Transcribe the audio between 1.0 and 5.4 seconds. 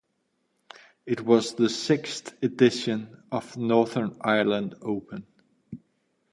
It was the sixth edition of the Northern Ireland Open.